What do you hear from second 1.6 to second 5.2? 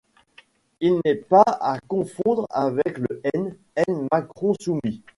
confondre avec le Ṉ, N macron souscrit.